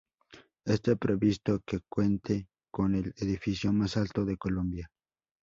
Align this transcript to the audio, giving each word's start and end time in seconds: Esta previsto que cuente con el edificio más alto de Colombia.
Esta 0.65 0.95
previsto 0.95 1.59
que 1.63 1.81
cuente 1.87 2.47
con 2.73 2.95
el 2.95 3.13
edificio 3.17 3.71
más 3.71 3.97
alto 3.97 4.25
de 4.25 4.35
Colombia. 4.35 4.89